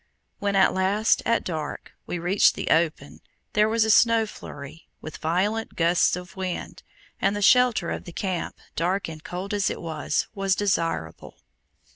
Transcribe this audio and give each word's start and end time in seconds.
When 0.39 0.55
at 0.55 0.73
last, 0.73 1.21
at 1.27 1.43
dark, 1.43 1.91
we 2.07 2.17
reached 2.17 2.55
the 2.55 2.69
open, 2.71 3.21
there 3.53 3.69
was 3.69 3.85
a 3.85 3.91
snow 3.91 4.25
flurry, 4.25 4.87
with 4.99 5.17
violent 5.17 5.75
gusts 5.75 6.15
of 6.15 6.35
wind, 6.35 6.81
and 7.21 7.35
the 7.35 7.41
shelter 7.43 7.91
of 7.91 8.05
the 8.05 8.11
camp, 8.11 8.57
dark 8.75 9.07
and 9.07 9.23
cold 9.23 9.53
as 9.53 9.69
it 9.69 9.79
was, 9.79 10.27
was 10.33 10.55
desirable. 10.55 11.43